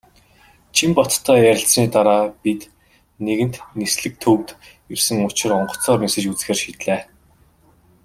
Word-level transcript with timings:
Чинбаттай 0.79 1.39
ярилцсаны 1.47 1.87
дараа 1.95 2.23
бид 2.43 2.61
нэгэнт 3.25 3.55
"Нислэг" 3.79 4.13
төвд 4.23 4.47
ирсэн 4.93 5.17
учир 5.29 5.51
онгоцоор 5.59 5.99
нисэж 6.01 6.23
үзэхээр 6.27 6.59
шийдлээ. 6.61 7.01